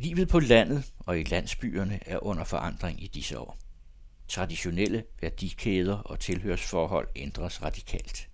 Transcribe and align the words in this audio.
Livet 0.00 0.28
på 0.28 0.40
landet 0.40 0.92
og 0.98 1.20
i 1.20 1.22
landsbyerne 1.22 2.00
er 2.06 2.24
under 2.24 2.44
forandring 2.44 3.04
i 3.04 3.06
disse 3.06 3.38
år. 3.38 3.58
Traditionelle 4.28 5.04
værdikæder 5.20 5.96
og 5.96 6.20
tilhørsforhold 6.20 7.08
ændres 7.16 7.62
radikalt. 7.62 8.28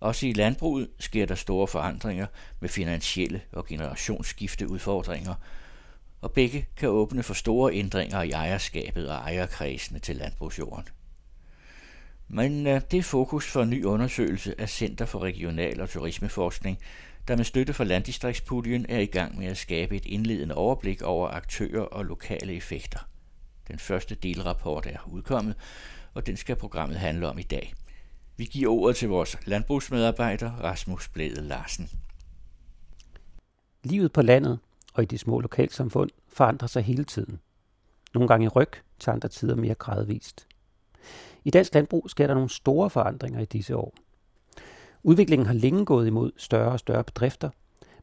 Også 0.00 0.26
i 0.26 0.32
landbruget 0.32 0.88
sker 0.98 1.26
der 1.26 1.34
store 1.34 1.68
forandringer 1.68 2.26
med 2.60 2.68
finansielle 2.68 3.42
og 3.52 3.66
generationsskifteudfordringer, 3.66 5.34
og 6.20 6.32
begge 6.32 6.66
kan 6.76 6.88
åbne 6.88 7.22
for 7.22 7.34
store 7.34 7.74
ændringer 7.74 8.22
i 8.22 8.30
ejerskabet 8.30 9.10
og 9.10 9.16
ejerkredsene 9.16 9.98
til 9.98 10.16
landbrugsjorden. 10.16 10.88
Men 12.28 12.66
øh, 12.66 12.80
det 12.90 12.98
er 12.98 13.02
fokus 13.02 13.50
for 13.50 13.62
en 13.62 13.70
ny 13.70 13.84
undersøgelse 13.84 14.60
af 14.60 14.68
Center 14.68 15.06
for 15.06 15.18
Regional- 15.18 15.80
og 15.80 15.88
Turismeforskning, 15.88 16.78
der 17.28 17.36
med 17.36 17.44
støtte 17.44 17.72
fra 17.72 17.84
Landdistriktspuljen 17.84 18.86
er 18.88 18.98
i 18.98 19.06
gang 19.06 19.38
med 19.38 19.46
at 19.46 19.56
skabe 19.56 19.96
et 19.96 20.06
indledende 20.06 20.54
overblik 20.54 21.02
over 21.02 21.28
aktører 21.28 21.82
og 21.82 22.04
lokale 22.04 22.54
effekter. 22.54 22.98
Den 23.68 23.78
første 23.78 24.14
delrapport 24.14 24.86
er 24.86 25.08
udkommet, 25.12 25.54
og 26.14 26.26
den 26.26 26.36
skal 26.36 26.56
programmet 26.56 26.98
handle 26.98 27.28
om 27.28 27.38
i 27.38 27.42
dag. 27.42 27.74
Vi 28.36 28.44
giver 28.44 28.72
ordet 28.72 28.96
til 28.96 29.08
vores 29.08 29.36
landbrugsmedarbejder 29.44 30.50
Rasmus 30.50 31.08
Blæde 31.08 31.42
Larsen. 31.42 31.90
Livet 33.84 34.12
på 34.12 34.22
landet 34.22 34.58
og 34.94 35.02
i 35.02 35.06
de 35.06 35.18
små 35.18 35.40
lokalsamfund 35.40 36.10
forandrer 36.28 36.68
sig 36.68 36.82
hele 36.82 37.04
tiden. 37.04 37.40
Nogle 38.14 38.28
gange 38.28 38.44
i 38.44 38.48
ryg, 38.48 38.70
til 38.98 39.10
andre 39.10 39.28
tider 39.28 39.54
mere 39.56 39.74
gradvist. 39.74 40.46
I 41.44 41.50
dansk 41.50 41.74
landbrug 41.74 42.10
sker 42.10 42.26
der 42.26 42.34
nogle 42.34 42.50
store 42.50 42.90
forandringer 42.90 43.40
i 43.40 43.44
disse 43.44 43.76
år. 43.76 43.94
Udviklingen 45.02 45.46
har 45.46 45.54
længe 45.54 45.84
gået 45.84 46.06
imod 46.06 46.32
større 46.36 46.72
og 46.72 46.78
større 46.78 47.04
bedrifter, 47.04 47.50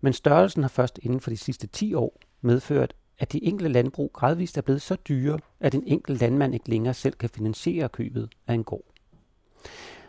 men 0.01 0.13
størrelsen 0.13 0.63
har 0.63 0.69
først 0.69 0.99
inden 1.01 1.19
for 1.19 1.29
de 1.29 1.37
sidste 1.37 1.67
10 1.67 1.93
år 1.93 2.19
medført, 2.41 2.93
at 3.19 3.31
de 3.31 3.43
enkelte 3.43 3.71
landbrug 3.71 4.11
gradvist 4.13 4.57
er 4.57 4.61
blevet 4.61 4.81
så 4.81 4.95
dyre, 4.95 5.39
at 5.59 5.75
en 5.75 5.83
enkelt 5.87 6.21
landmand 6.21 6.53
ikke 6.53 6.69
længere 6.69 6.93
selv 6.93 7.13
kan 7.13 7.29
finansiere 7.29 7.89
købet 7.89 8.29
af 8.47 8.53
en 8.53 8.63
gård. 8.63 8.85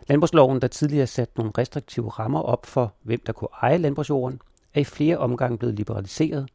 Landbrugsloven, 0.07 0.61
der 0.61 0.67
tidligere 0.67 1.07
satte 1.07 1.33
nogle 1.37 1.51
restriktive 1.57 2.09
rammer 2.09 2.39
op 2.39 2.65
for, 2.65 2.93
hvem 3.01 3.19
der 3.25 3.33
kunne 3.33 3.47
eje 3.61 3.77
landbrugsjorden, 3.77 4.41
er 4.73 4.79
i 4.81 4.83
flere 4.83 5.17
omgange 5.17 5.57
blevet 5.57 5.75
liberaliseret. 5.75 6.49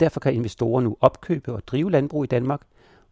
Derfor 0.00 0.20
kan 0.20 0.34
investorer 0.34 0.80
nu 0.80 0.96
opkøbe 1.00 1.52
og 1.52 1.66
drive 1.66 1.90
landbrug 1.90 2.24
i 2.24 2.26
Danmark 2.26 2.62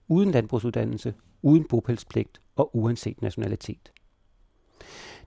uden 0.08 0.30
landbrugsuddannelse, 0.30 1.14
uden 1.42 1.64
bopælspligt 1.64 2.40
og 2.56 2.76
uanset 2.76 3.22
nationalitet. 3.22 3.92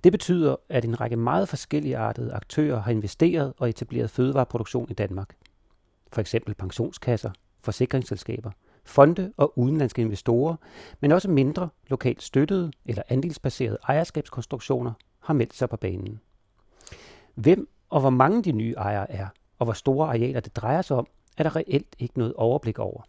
Det 0.04 0.12
betyder, 0.12 0.56
at 0.70 0.86
en 0.86 1.02
række 1.02 1.16
meget 1.16 1.50
forskellige 1.50 1.98
artede 1.98 2.34
aktører 2.34 2.82
har 2.82 2.92
investeret 2.92 3.54
og 3.58 3.70
etableret 3.70 4.10
fødevareproduktion 4.10 4.90
i 4.90 4.94
Danmark. 4.94 5.36
For 6.14 6.22
eksempel 6.22 6.56
pensionskasser, 6.56 7.32
forsikringsselskaber, 7.62 8.52
fonde 8.86 9.34
og 9.38 9.60
udenlandske 9.60 10.02
investorer, 10.02 10.56
men 11.00 11.12
også 11.12 11.30
mindre 11.30 11.70
lokalt 11.88 12.24
støttede 12.24 12.72
eller 12.86 13.04
andelsbaserede 13.10 13.78
ejerskabskonstruktioner 13.88 14.94
har 15.20 15.34
meldt 15.34 15.54
sig 15.54 15.70
på 15.70 15.78
banen. 15.78 16.20
Hvem 17.36 17.70
og 17.90 18.02
hvor 18.02 18.10
mange 18.10 18.44
de 18.44 18.52
nye 18.52 18.74
ejere 18.78 19.12
er, 19.12 19.28
og 19.60 19.66
hvor 19.66 19.74
store 19.74 20.08
arealer 20.08 20.40
det 20.40 20.56
drejer 20.56 20.82
sig 20.82 20.98
om, 20.98 21.08
er 21.38 21.44
der 21.44 21.56
reelt 21.56 21.96
ikke 22.00 22.18
noget 22.18 22.34
overblik 22.34 22.80
over. 22.80 23.02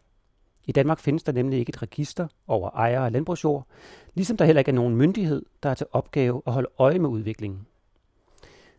I 0.71 0.73
Danmark 0.73 0.99
findes 0.99 1.23
der 1.23 1.33
nemlig 1.33 1.59
ikke 1.59 1.71
et 1.71 1.83
register 1.83 2.29
over 2.47 2.71
ejere 2.71 3.07
af 3.07 3.13
landbrugsjord, 3.13 3.67
ligesom 4.15 4.37
der 4.37 4.45
heller 4.45 4.61
ikke 4.61 4.71
er 4.71 4.75
nogen 4.75 4.97
myndighed, 4.97 5.43
der 5.63 5.71
er 5.71 5.75
til 5.75 5.87
opgave 5.93 6.43
at 6.47 6.53
holde 6.53 6.69
øje 6.79 6.99
med 6.99 7.09
udviklingen. 7.09 7.67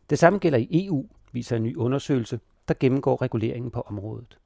Det 0.10 0.20
samme 0.20 0.40
gælder 0.40 0.58
i 0.58 0.86
EU, 0.86 1.06
viser 1.32 1.56
en 1.56 1.64
ny 1.64 1.76
undersøgelse, 1.76 2.40
der 2.68 2.74
gennemgår 2.80 3.22
reguleringen 3.22 3.72
på 3.72 3.82
området. 3.82 4.38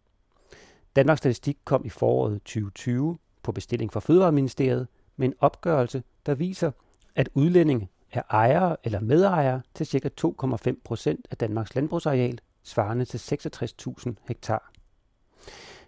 Danmarks 0.95 1.17
Statistik 1.17 1.57
kom 1.65 1.85
i 1.85 1.89
foråret 1.89 2.33
2020 2.33 3.17
på 3.43 3.51
bestilling 3.51 3.93
fra 3.93 3.99
Fødevareministeriet 3.99 4.87
med 5.15 5.27
en 5.27 5.33
opgørelse, 5.39 6.03
der 6.25 6.35
viser, 6.35 6.71
at 7.15 7.29
udlændinge 7.33 7.89
er 8.11 8.21
ejere 8.29 8.77
eller 8.83 8.99
medejere 8.99 9.61
til 9.73 9.85
ca. 9.85 10.09
2,5 10.21 10.81
procent 10.83 11.27
af 11.31 11.37
Danmarks 11.37 11.75
landbrugsareal, 11.75 12.39
svarende 12.63 13.05
til 13.05 13.17
66.000 13.17 14.13
hektar. 14.27 14.71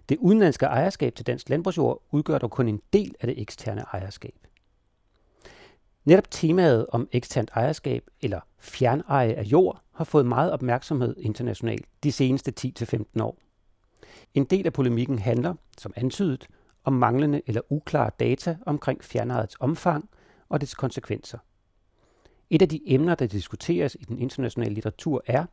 Det 0.09 0.17
udenlandske 0.17 0.65
ejerskab 0.65 1.15
til 1.15 1.27
dansk 1.27 1.49
landbrugsjord 1.49 2.03
udgør 2.11 2.37
dog 2.37 2.51
kun 2.51 2.67
en 2.67 2.81
del 2.93 3.15
af 3.19 3.27
det 3.27 3.41
eksterne 3.41 3.81
ejerskab. 3.81 4.35
Netop 6.05 6.31
temaet 6.31 6.85
om 6.89 7.09
eksternt 7.11 7.51
ejerskab 7.55 8.03
eller 8.21 8.39
fjerneje 8.59 9.33
af 9.33 9.43
jord 9.43 9.81
har 9.91 10.03
fået 10.03 10.25
meget 10.25 10.51
opmærksomhed 10.51 11.15
internationalt 11.19 11.85
de 12.03 12.11
seneste 12.11 12.53
10-15 12.59 13.03
år. 13.21 13.37
En 14.33 14.45
del 14.45 14.65
af 14.65 14.73
polemikken 14.73 15.19
handler, 15.19 15.53
som 15.77 15.93
antydet, 15.95 16.47
om 16.83 16.93
manglende 16.93 17.41
eller 17.47 17.61
uklare 17.69 18.11
data 18.19 18.57
omkring 18.65 19.03
fjernejets 19.03 19.57
omfang 19.59 20.09
og 20.49 20.61
dets 20.61 20.75
konsekvenser. 20.75 21.37
Et 22.49 22.61
af 22.61 22.69
de 22.69 22.81
emner, 22.85 23.15
der 23.15 23.27
diskuteres 23.27 23.95
i 23.99 24.03
den 24.03 24.19
internationale 24.19 24.73
litteratur 24.73 25.23
er, 25.25 25.45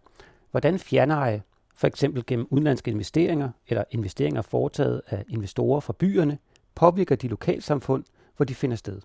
hvordan 0.50 0.78
fjerneje 0.78 1.42
for 1.74 1.86
eksempel 1.86 2.26
gennem 2.26 2.46
udenlandske 2.50 2.90
investeringer 2.90 3.50
eller 3.68 3.84
investeringer 3.90 4.42
foretaget 4.42 5.02
af 5.06 5.24
investorer 5.28 5.80
fra 5.80 5.94
byerne, 5.98 6.38
påvirker 6.74 7.16
de 7.16 7.28
lokalsamfund, 7.28 8.04
hvor 8.36 8.44
de 8.44 8.54
finder 8.54 8.76
sted. 8.76 9.00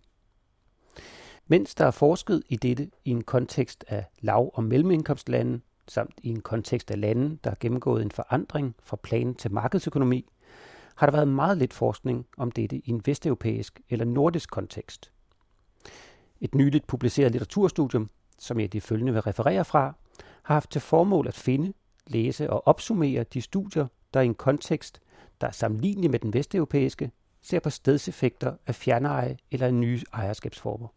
Mens 1.47 1.75
der 1.75 1.85
er 1.85 1.91
forsket 1.91 2.43
i 2.49 2.55
dette 2.55 2.89
i 3.05 3.11
en 3.11 3.23
kontekst 3.23 3.85
af 3.87 4.05
lav- 4.21 4.51
og 4.53 4.63
mellemindkomstlande, 4.63 5.61
samt 5.87 6.13
i 6.23 6.29
en 6.29 6.41
kontekst 6.41 6.91
af 6.91 7.01
lande, 7.01 7.37
der 7.43 7.49
har 7.49 7.57
gennemgået 7.59 8.01
en 8.01 8.11
forandring 8.11 8.75
fra 8.83 8.97
plan 9.03 9.35
til 9.35 9.51
markedsøkonomi, 9.51 10.25
har 10.95 11.05
der 11.05 11.13
været 11.13 11.27
meget 11.27 11.57
lidt 11.57 11.73
forskning 11.73 12.25
om 12.37 12.51
dette 12.51 12.77
i 12.77 12.89
en 12.89 13.01
vesteuropæisk 13.05 13.81
eller 13.89 14.05
nordisk 14.05 14.51
kontekst. 14.51 15.11
Et 16.41 16.55
nyligt 16.55 16.87
publiceret 16.87 17.31
litteraturstudium, 17.31 18.09
som 18.39 18.59
jeg 18.59 18.73
de 18.73 18.81
følgende 18.81 19.13
vil 19.13 19.21
referere 19.21 19.65
fra, 19.65 19.95
har 20.43 20.55
haft 20.55 20.71
til 20.71 20.81
formål 20.81 21.27
at 21.27 21.33
finde, 21.33 21.73
læse 22.09 22.49
og 22.49 22.67
opsummere 22.67 23.23
de 23.23 23.41
studier, 23.41 23.87
der 24.13 24.21
i 24.21 24.25
en 24.25 24.35
kontekst, 24.35 25.01
der 25.41 25.47
er 25.47 25.51
sammenlignelig 25.51 26.11
med 26.11 26.19
den 26.19 26.33
vesteuropæiske, 26.33 27.11
ser 27.41 27.59
på 27.59 27.69
stedseffekter 27.69 28.53
af 28.67 28.75
fjerneje 28.75 29.37
eller 29.51 29.71
nye 29.71 30.01
ejerskabsformer. 30.13 30.87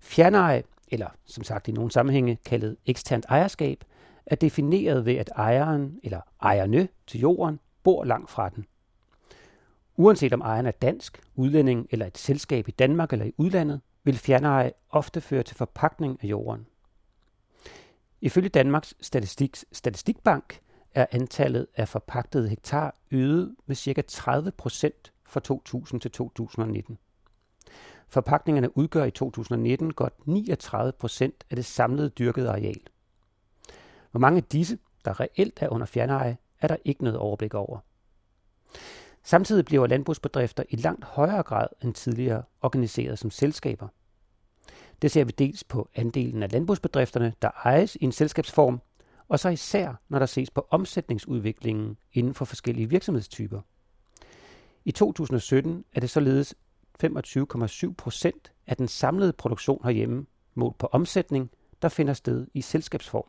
Fjerneje, 0.00 0.62
eller 0.88 1.08
som 1.24 1.44
sagt 1.44 1.68
i 1.68 1.72
nogle 1.72 1.90
sammenhænge 1.90 2.38
kaldet 2.46 2.76
eksternt 2.86 3.26
ejerskab, 3.28 3.84
er 4.26 4.36
defineret 4.36 5.06
ved, 5.06 5.14
at 5.14 5.30
ejeren 5.36 6.00
eller 6.02 6.20
ejerne 6.42 6.88
til 7.06 7.20
jorden 7.20 7.60
bor 7.82 8.04
langt 8.04 8.30
fra 8.30 8.48
den. 8.48 8.66
Uanset 9.96 10.32
om 10.32 10.40
ejeren 10.40 10.66
er 10.66 10.70
dansk, 10.70 11.22
udlænding 11.34 11.86
eller 11.90 12.06
et 12.06 12.18
selskab 12.18 12.68
i 12.68 12.70
Danmark 12.70 13.12
eller 13.12 13.26
i 13.26 13.34
udlandet, 13.36 13.80
vil 14.04 14.18
fjerneje 14.18 14.72
ofte 14.90 15.20
føre 15.20 15.42
til 15.42 15.56
forpakning 15.56 16.18
af 16.22 16.26
jorden. 16.26 16.66
Ifølge 18.20 18.48
Danmarks 18.48 18.94
Statistiks 19.00 19.64
Statistikbank 19.72 20.60
er 20.94 21.06
antallet 21.10 21.66
af 21.76 21.88
forpagtede 21.88 22.48
hektar 22.48 22.94
øget 23.10 23.54
med 23.66 23.76
ca. 23.76 24.02
30 24.08 24.50
procent 24.50 25.12
fra 25.24 25.40
2000 25.40 26.00
til 26.00 26.10
2019. 26.10 26.98
Forpagtningerne 28.08 28.76
udgør 28.76 29.04
i 29.04 29.10
2019 29.10 29.92
godt 29.92 30.26
39 30.26 30.92
procent 30.92 31.44
af 31.50 31.56
det 31.56 31.64
samlede 31.64 32.08
dyrkede 32.08 32.48
areal. 32.48 32.80
Hvor 34.10 34.20
mange 34.20 34.36
af 34.36 34.44
disse, 34.44 34.78
der 35.04 35.20
reelt 35.20 35.58
er 35.62 35.68
under 35.68 35.86
fjerneje, 35.86 36.36
er 36.60 36.68
der 36.68 36.76
ikke 36.84 37.04
noget 37.04 37.18
overblik 37.18 37.54
over. 37.54 37.78
Samtidig 39.22 39.64
bliver 39.64 39.86
landbrugsbedrifter 39.86 40.64
i 40.68 40.76
langt 40.76 41.04
højere 41.04 41.42
grad 41.42 41.66
end 41.82 41.94
tidligere 41.94 42.42
organiseret 42.62 43.18
som 43.18 43.30
selskaber– 43.30 43.88
det 45.02 45.10
ser 45.10 45.24
vi 45.24 45.32
dels 45.38 45.64
på 45.64 45.88
andelen 45.94 46.42
af 46.42 46.52
landbrugsbedrifterne, 46.52 47.32
der 47.42 47.50
ejes 47.64 47.96
i 47.96 48.04
en 48.04 48.12
selskabsform, 48.12 48.80
og 49.28 49.38
så 49.38 49.48
især, 49.48 50.00
når 50.08 50.18
der 50.18 50.26
ses 50.26 50.50
på 50.50 50.66
omsætningsudviklingen 50.70 51.96
inden 52.12 52.34
for 52.34 52.44
forskellige 52.44 52.90
virksomhedstyper. 52.90 53.60
I 54.84 54.92
2017 54.92 55.84
er 55.92 56.00
det 56.00 56.10
således 56.10 56.54
25,7 57.04 57.94
procent 57.98 58.52
af 58.66 58.76
den 58.76 58.88
samlede 58.88 59.32
produktion 59.32 59.80
herhjemme, 59.84 60.26
målt 60.54 60.78
på 60.78 60.88
omsætning, 60.92 61.50
der 61.82 61.88
finder 61.88 62.12
sted 62.12 62.46
i 62.54 62.60
selskabsform. 62.60 63.26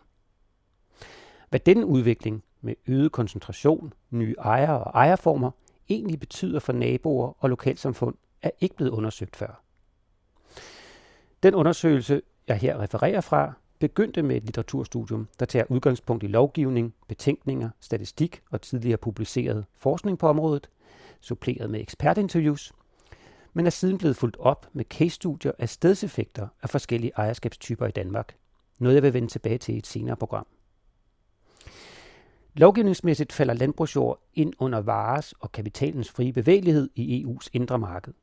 Hvad 1.50 1.59
denne 1.59 1.86
udvikling 1.86 2.44
med 2.62 2.75
øget 2.88 3.12
koncentration, 3.12 3.94
nye 4.09 4.36
ejere 4.39 4.83
og 4.83 4.92
ejerformer 4.94 5.51
egentlig 5.89 6.19
betyder 6.19 6.59
for 6.59 6.74
naboer 6.74 7.44
og 7.44 7.50
lokalsamfund, 7.50 8.15
er 8.42 8.50
ikke 8.59 8.75
blevet 8.75 8.92
undersøgt 8.92 9.36
før. 9.36 9.63
Den 11.47 11.55
undersøgelse, 11.55 12.21
jeg 12.47 12.57
her 12.57 12.79
refererer 12.79 13.21
fra, 13.21 13.53
begyndte 13.79 14.23
med 14.23 14.35
et 14.35 14.44
litteraturstudium, 14.44 15.27
der 15.39 15.45
tager 15.45 15.65
udgangspunkt 15.69 16.23
i 16.23 16.27
lovgivning, 16.27 16.94
betænkninger, 17.07 17.69
statistik 17.79 18.41
og 18.51 18.61
tidligere 18.61 18.97
publiceret 18.97 19.65
forskning 19.77 20.19
på 20.19 20.27
området, 20.27 20.69
suppleret 21.21 21.69
med 21.69 21.81
ekspertinterviews, 21.81 22.73
men 23.53 23.65
er 23.65 23.69
siden 23.69 23.97
blevet 23.97 24.15
fulgt 24.15 24.38
op 24.39 24.67
med 24.73 24.85
case-studier 24.85 25.51
af 25.59 25.69
stedseffekter 25.69 26.47
af 26.61 26.69
forskellige 26.69 27.11
ejerskabstyper 27.17 27.88
i 27.88 27.91
Danmark. 27.91 28.35
Noget 28.79 28.95
jeg 28.95 29.03
vil 29.03 29.13
vende 29.13 29.27
tilbage 29.27 29.57
til 29.57 29.75
i 29.75 29.77
et 29.77 29.88
senere 29.88 30.15
program. 30.15 30.47
Lovgivningsmæssigt 32.53 33.33
falder 33.33 33.53
landbrugsjord 33.53 34.21
ind 34.33 34.53
under 34.59 34.81
vares 34.81 35.33
og 35.39 35.51
kapitalens 35.51 36.11
frie 36.11 36.33
bevægelighed 36.33 36.89
i 36.95 37.25
EU's 37.25 37.47
indre 37.53 37.79
marked. 37.79 38.13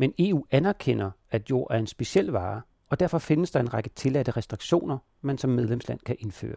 Men 0.00 0.14
EU 0.18 0.44
anerkender, 0.50 1.10
at 1.30 1.50
jord 1.50 1.66
er 1.70 1.78
en 1.78 1.86
speciel 1.86 2.26
vare, 2.26 2.62
og 2.88 3.00
derfor 3.00 3.18
findes 3.18 3.50
der 3.50 3.60
en 3.60 3.74
række 3.74 3.90
tilladte 3.94 4.30
restriktioner, 4.30 4.98
man 5.20 5.38
som 5.38 5.50
medlemsland 5.50 6.00
kan 6.00 6.16
indføre. 6.18 6.56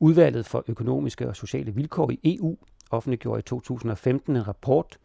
Udvalget 0.00 0.46
for 0.46 0.64
økonomiske 0.66 1.28
og 1.28 1.36
sociale 1.36 1.74
vilkår 1.74 2.10
i 2.10 2.20
EU 2.38 2.56
offentliggjorde 2.90 3.38
i 3.38 3.42
2015 3.42 4.36
en 4.36 4.48
rapport, 4.48 4.98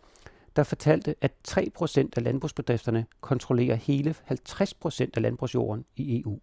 der 0.55 0.63
fortalte, 0.63 1.15
at 1.21 1.31
3% 1.47 2.09
af 2.17 2.23
landbrugsbedrifterne 2.23 3.05
kontrollerer 3.21 3.75
hele 3.75 4.15
50% 4.31 5.09
af 5.13 5.21
landbrugsjorden 5.21 5.85
i 5.95 6.21
EU. 6.21 6.39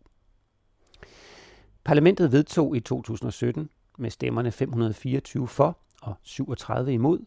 Parlamentet 1.85 2.33
vedtog 2.33 2.77
i 2.77 2.81
2017 2.81 3.71
med 3.99 4.11
stemmerne 4.11 4.53
524 4.53 5.49
for 5.49 5.79
og 6.03 6.15
37 6.23 6.93
imod 6.93 7.19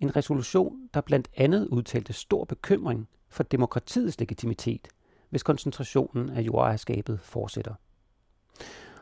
en 0.00 0.16
resolution, 0.16 0.88
der 0.94 1.00
blandt 1.00 1.28
andet 1.36 1.66
udtalte 1.66 2.12
stor 2.12 2.44
bekymring 2.44 3.08
for 3.28 3.42
demokratiets 3.42 4.18
legitimitet, 4.20 4.88
hvis 5.30 5.42
koncentrationen 5.42 6.30
af 6.30 6.40
jordejerskabet 6.40 7.20
fortsætter. 7.20 7.74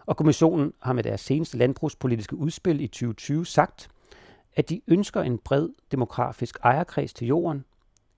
Og 0.07 0.17
kommissionen 0.17 0.73
har 0.83 0.93
med 0.93 1.03
deres 1.03 1.21
seneste 1.21 1.59
landbrugspolitiske 1.59 2.37
udspil 2.37 2.81
i 2.81 2.87
2020 2.87 3.47
sagt, 3.47 3.89
at 4.57 4.69
de 4.69 4.81
ønsker 4.87 5.23
en 5.23 5.39
bred 5.39 5.69
demografisk 5.91 6.59
ejerkreds 6.63 7.13
til 7.13 7.27
jorden. 7.27 7.65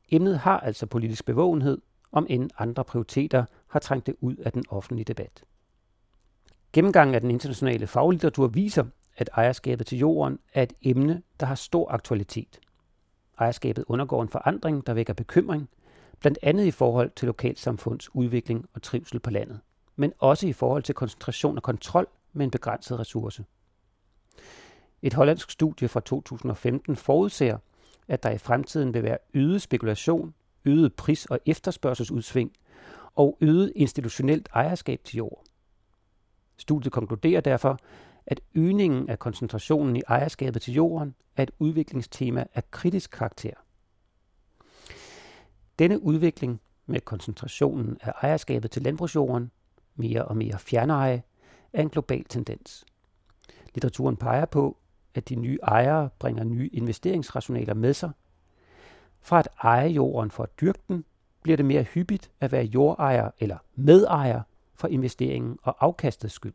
Emnet 0.09 0.39
har 0.39 0.61
altså 0.61 0.87
politisk 0.87 1.25
bevågenhed, 1.25 1.79
om 2.13 2.27
end 2.31 2.51
andre 2.59 2.85
prioriteter 2.85 3.45
har 3.67 3.81
trængt 3.81 4.07
det 4.07 4.15
ud 4.21 4.37
af 4.37 4.53
den 4.53 4.65
offentlige 4.69 5.05
debat. 5.05 5.45
Gennemgangen 6.73 7.15
af 7.15 7.21
den 7.21 7.31
internationale 7.31 7.87
faglitteratur 7.87 8.47
viser, 8.47 8.85
at 9.17 9.31
ejerskabet 9.33 9.87
til 9.87 9.99
jorden 9.99 10.39
er 10.55 10.63
et 10.63 10.73
emne, 10.83 11.23
der 11.41 11.47
har 11.47 11.55
stor 11.55 11.91
aktualitet. 11.91 12.61
Ejerskabet 13.39 13.85
undergår 13.89 14.23
en 14.23 14.29
forandring, 14.29 14.87
der 14.87 14.95
vækker 14.95 15.13
bekymring, 15.13 15.69
blandt 16.21 16.39
andet 16.43 16.65
i 16.65 16.71
forhold 16.71 17.11
til 17.17 17.27
lokalsamfunds 17.27 18.15
udvikling 18.15 18.67
og 18.75 18.83
trivsel 18.83 19.21
på 19.21 19.31
landet, 19.31 19.61
men 19.97 20.13
også 20.19 20.47
i 20.47 20.53
forhold 20.53 20.83
til 20.83 20.95
koncentration 20.95 21.57
og 21.57 21.63
kontrol 21.63 22.07
med 22.33 22.45
en 22.45 22.51
begrænset 22.51 22.99
ressource. 22.99 23.45
Et 25.03 25.15
hollandsk 25.15 25.51
studie 25.51 25.89
fra 25.89 26.01
2015 26.01 26.97
forudser, 26.97 27.59
at 28.09 28.23
der 28.23 28.31
i 28.31 28.39
fremtiden 28.39 28.95
vil 28.95 29.03
være 29.03 29.19
øget 29.35 29.63
spekulation, 29.63 30.35
øget 30.65 30.95
pris- 30.95 31.27
og 31.27 31.41
efterspørgselsudsving 31.47 32.53
og 33.15 33.39
øget 33.41 33.73
institutionelt 33.77 34.49
ejerskab 34.55 35.01
til 35.05 35.17
jord. 35.17 35.45
Studiet 36.57 36.93
konkluderer 36.93 37.41
derfor, 37.41 37.79
at 38.31 38.41
øgningen 38.55 39.09
af 39.09 39.19
koncentrationen 39.19 39.97
i 39.97 40.03
ejerskabet 40.09 40.63
til 40.63 40.75
jorden 40.75 41.15
er 41.37 41.43
et 41.43 41.51
udviklingstema 41.59 42.45
af 42.55 42.71
kritisk 42.71 43.11
karakter. 43.11 43.55
Denne 45.79 46.03
udvikling 46.03 46.61
med 46.87 47.01
koncentrationen 47.01 47.99
af 48.01 48.13
ejerskabet 48.23 48.71
til 48.71 48.83
landbrugsjorden, 48.83 49.51
mere 49.97 50.25
og 50.25 50.37
mere 50.37 50.59
fjerneje, 50.59 51.23
er 51.73 51.83
en 51.83 51.89
global 51.89 52.25
tendens. 52.25 52.85
Litteraturen 53.75 54.17
peger 54.17 54.45
på, 54.45 54.77
at 55.15 55.29
de 55.29 55.35
nye 55.35 55.59
ejere 55.63 56.09
bringer 56.19 56.45
nye 56.45 56.69
investeringsrationaler 56.73 57.75
med 57.75 57.95
sig. 57.95 58.11
Fra 59.21 59.39
at 59.39 59.49
eje 59.63 59.89
jorden 59.89 60.31
for 60.31 60.43
at 60.43 60.61
dyrke 60.61 60.81
den, 60.89 61.05
bliver 61.43 61.57
det 61.57 61.67
mere 61.67 61.83
hyppigt 61.83 62.31
at 62.41 62.53
være 62.53 62.65
jordejer 62.65 63.31
eller 63.39 63.59
medejer 63.75 64.43
for 64.75 64.89
investeringen 64.89 65.59
og 65.63 65.77
afkastets 65.85 66.35
skyld. 66.35 66.55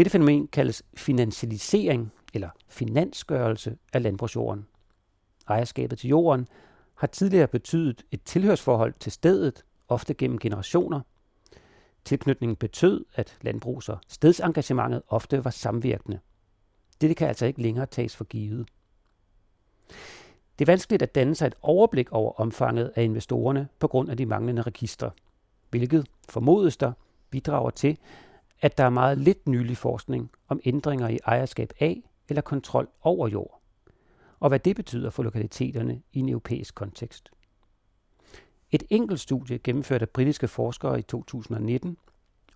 Dette 0.00 0.10
fænomen 0.10 0.46
kaldes 0.46 0.82
finansialisering 0.94 2.12
eller 2.34 2.48
finansgørelse 2.68 3.76
af 3.92 4.02
landbrugsjorden. 4.02 4.66
Ejerskabet 5.48 5.98
til 5.98 6.08
jorden 6.08 6.48
har 6.94 7.06
tidligere 7.06 7.48
betydet 7.48 8.02
et 8.10 8.22
tilhørsforhold 8.22 8.94
til 9.00 9.12
stedet, 9.12 9.64
ofte 9.88 10.14
gennem 10.14 10.38
generationer. 10.38 11.00
Tilknytningen 12.04 12.56
betød, 12.56 13.04
at 13.14 13.38
landbrugs- 13.42 13.88
og 13.88 13.98
stedsengagementet 14.08 15.02
ofte 15.08 15.44
var 15.44 15.50
samvirkende. 15.50 16.18
Dette 17.00 17.14
kan 17.14 17.28
altså 17.28 17.46
ikke 17.46 17.62
længere 17.62 17.86
tages 17.86 18.16
for 18.16 18.24
givet. 18.24 18.68
Det 20.58 20.64
er 20.64 20.72
vanskeligt 20.72 21.02
at 21.02 21.14
danne 21.14 21.34
sig 21.34 21.46
et 21.46 21.54
overblik 21.62 22.12
over 22.12 22.40
omfanget 22.40 22.92
af 22.96 23.04
investorerne 23.04 23.68
på 23.78 23.88
grund 23.88 24.10
af 24.10 24.16
de 24.16 24.26
manglende 24.26 24.62
registre, 24.62 25.10
hvilket 25.70 26.06
formodes 26.28 26.76
der 26.76 26.92
bidrager 27.30 27.70
til, 27.70 27.98
at 28.60 28.78
der 28.78 28.84
er 28.84 28.90
meget 28.90 29.18
lidt 29.18 29.48
nylig 29.48 29.76
forskning 29.76 30.30
om 30.48 30.60
ændringer 30.64 31.08
i 31.08 31.18
ejerskab 31.26 31.72
af 31.80 32.02
eller 32.28 32.42
kontrol 32.42 32.88
over 33.02 33.28
jord, 33.28 33.60
og 34.40 34.48
hvad 34.48 34.58
det 34.58 34.76
betyder 34.76 35.10
for 35.10 35.22
lokaliteterne 35.22 36.02
i 36.12 36.18
en 36.18 36.28
europæisk 36.28 36.74
kontekst. 36.74 37.30
Et 38.70 38.82
enkelt 38.90 39.20
studie 39.20 39.58
gennemført 39.58 40.02
af 40.02 40.08
britiske 40.08 40.48
forskere 40.48 40.98
i 40.98 41.02
2019 41.02 41.96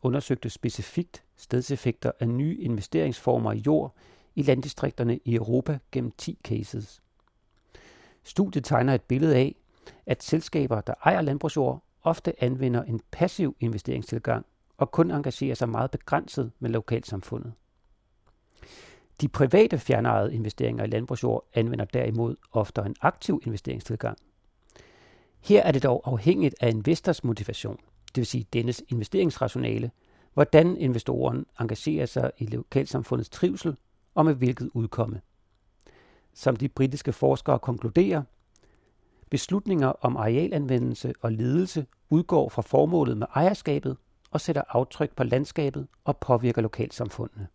undersøgte 0.02 0.50
specifikt 0.50 1.24
stedseffekter 1.36 2.10
af 2.20 2.28
nye 2.28 2.56
investeringsformer 2.56 3.52
i 3.52 3.62
jord 3.66 3.94
i 4.34 4.42
landdistrikterne 4.42 5.18
i 5.24 5.34
Europa 5.34 5.78
gennem 5.92 6.12
10 6.18 6.38
cases. 6.44 7.02
Studiet 8.22 8.64
tegner 8.64 8.94
et 8.94 9.02
billede 9.02 9.36
af, 9.36 9.54
at 10.06 10.22
selskaber, 10.22 10.80
der 10.80 10.94
ejer 11.04 11.20
landbrugsjord, 11.20 11.84
ofte 12.02 12.42
anvender 12.42 12.82
en 12.82 13.00
passiv 13.10 13.56
investeringstilgang 13.60 14.46
og 14.76 14.90
kun 14.90 15.10
engagerer 15.10 15.54
sig 15.54 15.68
meget 15.68 15.90
begrænset 15.90 16.52
med 16.58 16.70
lokalsamfundet. 16.70 17.52
De 19.20 19.28
private 19.28 19.78
fjernejede 19.78 20.34
investeringer 20.34 20.84
i 20.84 20.86
landbrugsjord 20.86 21.46
anvender 21.54 21.84
derimod 21.84 22.36
ofte 22.52 22.82
en 22.86 22.96
aktiv 23.00 23.42
investeringstilgang. 23.46 24.18
Her 25.40 25.62
er 25.62 25.72
det 25.72 25.82
dog 25.82 26.02
afhængigt 26.04 26.54
af 26.60 26.70
investors 26.70 27.24
motivation, 27.24 27.76
det 28.06 28.16
vil 28.16 28.26
sige 28.26 28.46
dennes 28.52 28.82
investeringsrationale, 28.88 29.90
hvordan 30.34 30.76
investoren 30.76 31.46
engagerer 31.60 32.06
sig 32.06 32.30
i 32.38 32.46
lokalsamfundets 32.46 33.30
trivsel 33.30 33.76
og 34.14 34.24
med 34.24 34.34
hvilket 34.34 34.70
udkomme. 34.74 35.20
Som 36.34 36.56
de 36.56 36.68
britiske 36.68 37.12
forskere 37.12 37.58
konkluderer, 37.58 38.22
beslutninger 39.30 39.88
om 39.88 40.16
arealanvendelse 40.16 41.14
og 41.20 41.32
ledelse 41.32 41.86
udgår 42.10 42.48
fra 42.48 42.62
formålet 42.62 43.16
med 43.16 43.26
ejerskabet 43.34 43.96
og 44.34 44.40
sætter 44.40 44.62
aftryk 44.68 45.16
på 45.16 45.24
landskabet 45.24 45.86
og 46.04 46.16
påvirker 46.16 46.62
lokalsamfundene. 46.62 47.48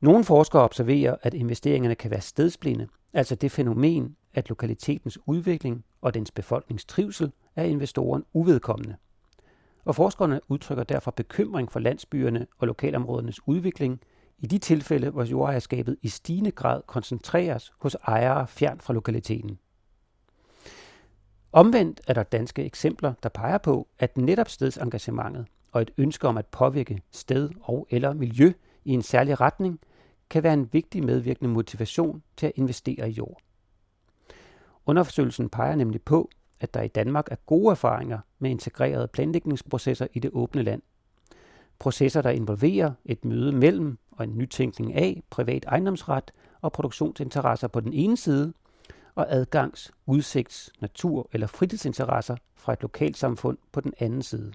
Nogle 0.00 0.24
forskere 0.24 0.62
observerer, 0.62 1.16
at 1.22 1.34
investeringerne 1.34 1.94
kan 1.94 2.10
være 2.10 2.20
stedsblinde, 2.20 2.88
altså 3.12 3.34
det 3.34 3.52
fænomen, 3.52 4.16
at 4.34 4.48
lokalitetens 4.48 5.18
udvikling 5.26 5.84
og 6.00 6.14
dens 6.14 6.30
befolkningstrivsel 6.30 7.32
er 7.56 7.64
investoren 7.64 8.24
uvedkommende. 8.32 8.96
Og 9.84 9.94
forskerne 9.94 10.40
udtrykker 10.48 10.84
derfor 10.84 11.10
bekymring 11.10 11.72
for 11.72 11.80
landsbyerne 11.80 12.46
og 12.58 12.66
lokalområdernes 12.66 13.48
udvikling 13.48 14.00
i 14.38 14.46
de 14.46 14.58
tilfælde, 14.58 15.10
hvor 15.10 15.24
jordejerskabet 15.24 15.96
i 16.02 16.08
stigende 16.08 16.50
grad 16.50 16.82
koncentreres 16.86 17.72
hos 17.80 17.96
ejere 18.06 18.46
fjern 18.46 18.80
fra 18.80 18.94
lokaliteten. 18.94 19.58
Omvendt 21.54 22.00
er 22.06 22.14
der 22.14 22.22
danske 22.22 22.64
eksempler, 22.64 23.12
der 23.22 23.28
peger 23.28 23.58
på, 23.58 23.88
at 23.98 24.16
netop 24.16 24.48
stedsengagementet 24.48 25.46
og 25.72 25.82
et 25.82 25.90
ønske 25.98 26.28
om 26.28 26.36
at 26.36 26.46
påvirke 26.46 27.02
sted 27.10 27.50
og 27.62 27.86
eller 27.90 28.12
miljø 28.12 28.52
i 28.84 28.90
en 28.90 29.02
særlig 29.02 29.40
retning, 29.40 29.80
kan 30.30 30.42
være 30.42 30.52
en 30.52 30.68
vigtig 30.72 31.04
medvirkende 31.04 31.50
motivation 31.50 32.22
til 32.36 32.46
at 32.46 32.52
investere 32.56 33.10
i 33.10 33.12
jord. 33.12 33.40
Undersøgelsen 34.86 35.48
peger 35.48 35.76
nemlig 35.76 36.02
på, 36.02 36.30
at 36.60 36.74
der 36.74 36.82
i 36.82 36.88
Danmark 36.88 37.28
er 37.30 37.36
gode 37.46 37.70
erfaringer 37.70 38.18
med 38.38 38.50
integrerede 38.50 39.08
planlægningsprocesser 39.08 40.06
i 40.12 40.18
det 40.18 40.30
åbne 40.34 40.62
land. 40.62 40.82
Processer, 41.78 42.22
der 42.22 42.30
involverer 42.30 42.92
et 43.04 43.24
møde 43.24 43.52
mellem 43.52 43.98
og 44.10 44.24
en 44.24 44.38
nytænkning 44.38 44.94
af 44.94 45.22
privat 45.30 45.64
ejendomsret 45.64 46.32
og 46.60 46.72
produktionsinteresser 46.72 47.68
på 47.68 47.80
den 47.80 47.92
ene 47.92 48.16
side, 48.16 48.52
og 49.14 49.32
adgangs-, 49.32 49.90
udsigts-, 50.06 50.70
natur- 50.80 51.28
eller 51.32 51.46
fritidsinteresser 51.46 52.36
fra 52.56 52.72
et 52.72 52.82
lokalsamfund 52.82 53.58
på 53.72 53.80
den 53.80 53.92
anden 53.98 54.22
side. 54.22 54.52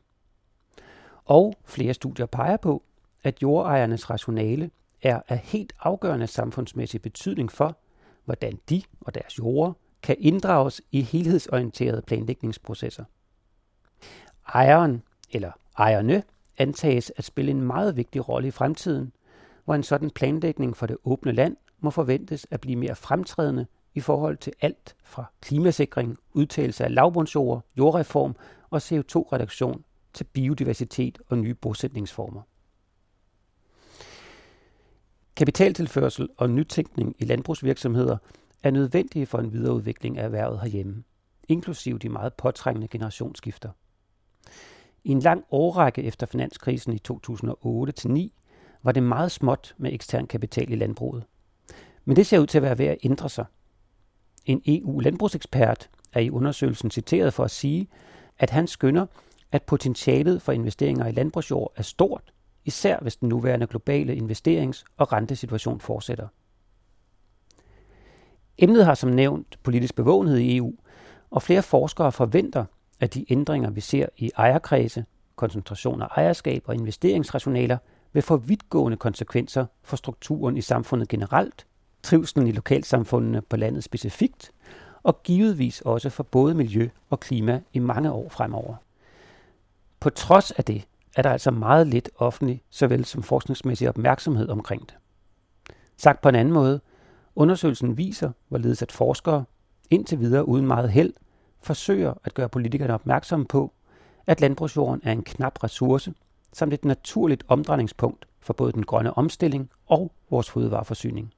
Og 1.25 1.54
flere 1.66 1.94
studier 1.94 2.25
peger 2.25 2.58
på, 2.58 2.84
at 3.24 3.42
jordejernes 3.42 4.10
rationale 4.10 4.72
er 5.01 5.22
af 5.28 5.38
helt 5.38 5.74
afgørende 5.80 6.28
samfundsmæssig 6.28 7.01
betydning 7.01 7.51
for, 7.51 7.78
hvordan 8.25 8.60
de 8.70 8.82
og 9.01 9.16
deres 9.16 9.39
jorder 9.39 9.74
kan 10.01 10.16
inddrages 10.20 10.82
i 10.92 11.01
helhedsorienterede 11.01 12.01
planlægningsprocesser. 12.01 13.04
Ejeren 14.54 15.04
eller 15.32 15.51
ejerne 15.78 16.24
antages 16.58 17.12
at 17.16 17.24
spille 17.24 17.51
en 17.51 17.62
meget 17.62 17.98
vigtig 17.98 18.30
rolle 18.30 18.48
i 18.48 18.51
fremtiden, 18.51 19.12
hvor 19.66 19.75
en 19.75 19.84
sådan 19.84 20.10
planlægning 20.10 20.78
for 20.78 20.86
det 20.86 20.98
åbne 21.04 21.32
land 21.32 21.58
må 21.80 21.89
forventes 21.89 22.48
at 22.51 22.62
blive 22.62 22.75
mere 22.75 22.96
fremtrædende 22.96 23.66
i 23.93 24.00
forhold 24.00 24.38
til 24.38 24.53
alt 24.62 24.96
fra 25.03 25.25
klimasikring, 25.41 26.17
udtagelse 26.34 26.84
af 26.84 26.93
lavbundsjord, 26.93 27.65
jordreform 27.77 28.36
og 28.69 28.77
CO2-reduktion 28.77 29.84
til 30.13 30.24
biodiversitet 30.24 31.19
og 31.27 31.38
nye 31.38 31.53
bosætningsformer. 31.53 32.41
Kapitaltilførsel 35.36 36.29
og 36.38 36.50
nytænkning 36.50 37.15
i 37.19 37.25
landbrugsvirksomheder 37.25 38.17
er 38.63 38.72
nødvendige 38.72 39.25
for 39.25 39.38
en 39.38 39.53
videreudvikling 39.53 40.17
af 40.17 40.24
erhvervet 40.24 40.60
herhjemme, 40.62 41.03
inklusive 41.48 42.00
de 42.00 42.10
meget 42.10 42.34
påtrængende 42.34 42.88
generationsskifter. 42.88 43.69
I 45.03 45.10
en 45.10 45.19
lang 45.19 45.43
årrække 45.51 46.03
efter 46.03 46.25
finanskrisen 46.25 46.93
i 46.93 47.00
2008-9 47.12 48.79
var 48.84 48.91
det 48.91 49.03
meget 49.03 49.31
småt 49.31 49.75
med 49.77 49.93
ekstern 49.93 50.27
kapital 50.27 50.72
i 50.72 50.75
landbruget. 50.75 51.24
Men 52.05 52.15
det 52.15 52.27
ser 52.27 52.39
ud 52.39 52.48
til 52.48 52.58
at 52.58 52.62
være 52.62 52.77
ved 52.77 52.86
at 52.86 52.98
ændre 53.03 53.29
sig. 53.29 53.46
En 54.46 54.62
EU-landbrugsekspert 54.65 55.89
er 56.13 56.19
i 56.19 56.29
undersøgelsen 56.29 56.91
citeret 56.91 57.34
for 57.34 57.43
at 57.43 57.51
sige, 57.51 57.88
at 58.39 58.50
han 58.50 58.67
skynder, 58.67 59.05
at 59.51 59.63
potentialet 59.63 60.41
for 60.41 60.51
investeringer 60.51 61.08
i 61.08 61.12
landbrugsjord 61.12 61.74
er 61.75 61.84
stort, 61.84 62.34
især 62.65 63.00
hvis 63.01 63.15
den 63.15 63.29
nuværende 63.29 63.67
globale 63.67 64.15
investerings- 64.15 64.84
og 64.98 65.13
rentesituation 65.13 65.79
fortsætter. 65.79 66.27
Emnet 68.58 68.86
har 68.86 68.93
som 68.93 69.10
nævnt 69.10 69.60
politisk 69.63 69.96
bevågenhed 69.96 70.38
i 70.38 70.58
EU, 70.58 70.74
og 71.29 71.41
flere 71.41 71.62
forskere 71.62 72.12
forventer, 72.12 72.65
at 73.00 73.13
de 73.13 73.25
ændringer, 73.31 73.69
vi 73.69 73.81
ser 73.81 74.05
i 74.17 74.31
ejerkredse, 74.38 75.05
koncentration 75.36 76.01
af 76.01 76.08
ejerskab 76.15 76.63
og 76.65 76.75
investeringsrationaler, 76.75 77.77
vil 78.13 78.24
få 78.24 78.38
vidtgående 78.38 78.98
konsekvenser 78.98 79.65
for 79.84 79.98
strukturen 79.98 80.58
i 80.58 80.62
samfundet 80.62 81.10
generelt, 81.10 81.65
trivselen 82.03 82.48
i 82.48 82.51
lokalsamfundene 82.51 83.41
på 83.41 83.58
landet 83.58 83.84
specifikt, 83.84 84.51
og 85.03 85.24
givetvis 85.24 85.82
også 85.82 86.10
for 86.10 86.24
både 86.24 86.56
miljø 86.56 86.89
og 87.10 87.20
klima 87.20 87.62
i 87.74 87.79
mange 87.79 88.12
år 88.12 88.29
fremover. 88.29 88.75
På 90.00 90.10
trods 90.10 90.51
af 90.51 90.63
det 90.63 90.88
er 91.15 91.22
der 91.22 91.29
altså 91.29 91.51
meget 91.51 91.88
lidt 91.88 92.10
offentlig, 92.18 92.62
såvel 92.70 93.06
som 93.06 93.24
forskningsmæssig 93.24 93.89
opmærksomhed 93.89 94.50
omkring 94.50 94.82
det. 94.82 94.98
Sagt 95.98 96.22
på 96.22 96.29
en 96.29 96.36
anden 96.36 96.53
måde, 96.53 96.82
undersøgelsen 97.36 97.98
viser, 97.98 98.32
hvorledes 98.48 98.82
at 98.82 98.91
forskere, 98.91 99.46
indtil 99.89 100.20
videre 100.20 100.48
uden 100.48 100.68
meget 100.68 100.89
held, 100.89 101.13
forsøger 101.62 102.13
at 102.24 102.34
gøre 102.34 102.50
politikerne 102.50 102.94
opmærksomme 102.94 103.46
på, 103.46 103.74
at 104.27 104.41
landbrugsjorden 104.41 105.01
er 105.03 105.12
en 105.12 105.24
knap 105.24 105.63
ressource, 105.63 106.13
samt 106.53 106.74
et 106.74 106.86
naturligt 106.86 107.44
omdrejningspunkt 107.48 108.25
for 108.39 108.53
både 108.53 108.72
den 108.72 108.86
grønne 108.86 109.18
omstilling 109.18 109.70
og 109.88 110.12
vores 110.29 110.51
fødevareforsyning. 110.51 111.34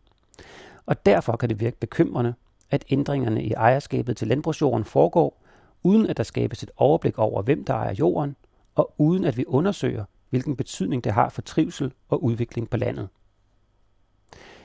Og 0.85 1.05
derfor 1.05 1.35
kan 1.35 1.49
det 1.49 1.59
virke 1.59 1.77
bekymrende, 1.77 2.33
at 2.71 2.85
ændringerne 2.89 3.43
i 3.43 3.51
ejerskabet 3.51 4.17
til 4.17 4.27
landbrugsjorden 4.27 4.85
foregår, 4.85 5.43
uden 5.83 6.07
at 6.07 6.17
der 6.17 6.23
skabes 6.23 6.63
et 6.63 6.71
overblik 6.77 7.19
over, 7.19 7.41
hvem 7.41 7.65
der 7.65 7.73
ejer 7.73 7.93
jorden, 7.93 8.35
og 8.75 8.93
uden 8.97 9.23
at 9.23 9.37
vi 9.37 9.45
undersøger, 9.47 10.05
hvilken 10.29 10.55
betydning 10.55 11.03
det 11.03 11.11
har 11.11 11.29
for 11.29 11.41
trivsel 11.41 11.93
og 12.09 12.23
udvikling 12.23 12.69
på 12.69 12.77
landet. 12.77 13.09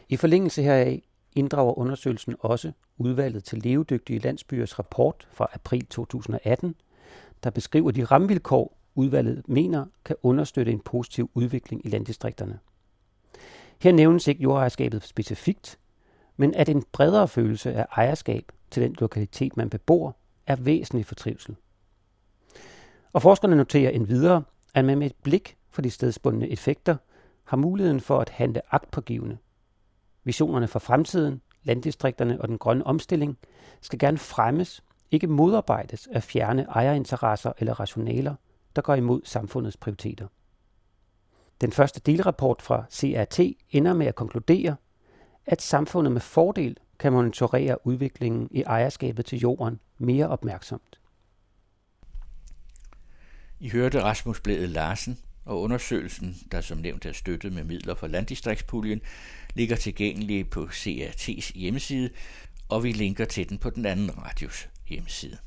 I 0.08 0.16
forlængelse 0.16 0.62
heraf 0.62 1.02
inddrager 1.32 1.78
undersøgelsen 1.78 2.34
også 2.40 2.72
udvalget 2.98 3.44
til 3.44 3.58
levedygtige 3.58 4.18
landsbyers 4.18 4.78
rapport 4.78 5.28
fra 5.30 5.48
april 5.52 5.86
2018, 5.86 6.74
der 7.44 7.50
beskriver 7.50 7.90
de 7.90 8.04
rammevilkår, 8.04 8.78
udvalget 8.94 9.42
mener 9.48 9.86
kan 10.04 10.16
understøtte 10.22 10.72
en 10.72 10.80
positiv 10.80 11.30
udvikling 11.34 11.86
i 11.86 11.88
landdistrikterne. 11.88 12.58
Her 13.78 13.92
nævnes 13.92 14.28
ikke 14.28 14.42
jordejerskabet 14.42 15.04
specifikt, 15.04 15.78
men 16.36 16.54
at 16.54 16.68
en 16.68 16.84
bredere 16.92 17.28
følelse 17.28 17.74
af 17.74 17.86
ejerskab 17.96 18.52
til 18.70 18.82
den 18.82 18.96
lokalitet, 18.98 19.56
man 19.56 19.70
bebor, 19.70 20.16
er 20.46 20.56
væsentlig 20.56 21.06
for 21.06 21.14
trivsel. 21.14 21.56
Og 23.12 23.22
forskerne 23.22 23.56
noterer 23.56 23.90
endvidere, 23.90 24.42
at 24.74 24.84
man 24.84 24.98
med 24.98 25.06
et 25.06 25.16
blik 25.22 25.56
for 25.70 25.82
de 25.82 25.90
stedsbundne 25.90 26.48
effekter 26.48 26.96
har 27.44 27.56
muligheden 27.56 28.00
for 28.00 28.20
at 28.20 28.28
handle 28.28 28.74
agtpågivende. 28.74 29.38
Visionerne 30.24 30.68
for 30.68 30.78
fremtiden, 30.78 31.40
landdistrikterne 31.64 32.40
og 32.40 32.48
den 32.48 32.58
grønne 32.58 32.86
omstilling 32.86 33.38
skal 33.80 33.98
gerne 33.98 34.18
fremmes, 34.18 34.82
ikke 35.10 35.26
modarbejdes 35.26 36.08
af 36.12 36.22
fjerne 36.22 36.62
ejerinteresser 36.62 37.52
eller 37.58 37.80
rationaler, 37.80 38.34
der 38.76 38.82
går 38.82 38.94
imod 38.94 39.20
samfundets 39.24 39.76
prioriteter. 39.76 40.26
Den 41.60 41.72
første 41.72 42.00
delrapport 42.00 42.62
fra 42.62 42.84
CRT 42.92 43.40
ender 43.70 43.92
med 43.92 44.06
at 44.06 44.14
konkludere, 44.14 44.76
at 45.46 45.62
samfundet 45.62 46.12
med 46.12 46.20
fordel 46.20 46.76
kan 46.98 47.12
monitorere 47.12 47.86
udviklingen 47.86 48.48
i 48.50 48.62
ejerskabet 48.62 49.26
til 49.26 49.38
jorden 49.38 49.80
mere 49.98 50.28
opmærksomt. 50.28 51.00
I 53.60 53.68
hørte 53.68 54.02
Rasmus 54.02 54.40
Blæde 54.40 54.66
Larsen, 54.66 55.18
og 55.44 55.60
undersøgelsen, 55.60 56.36
der 56.52 56.60
som 56.60 56.78
nævnt 56.78 57.06
er 57.06 57.12
støttet 57.12 57.52
med 57.52 57.64
midler 57.64 57.94
fra 57.94 58.06
landdistriktspuljen, 58.06 59.00
ligger 59.54 59.76
tilgængelig 59.76 60.50
på 60.50 60.64
CRT's 60.64 61.58
hjemmeside, 61.58 62.10
og 62.68 62.84
vi 62.84 62.92
linker 62.92 63.24
til 63.24 63.48
den 63.48 63.58
på 63.58 63.70
den 63.70 63.86
anden 63.86 64.18
radios 64.18 64.68
hjemmeside. 64.88 65.38